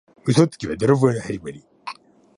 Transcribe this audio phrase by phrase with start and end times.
[0.27, 1.63] 嘘つきは泥棒のはじまり。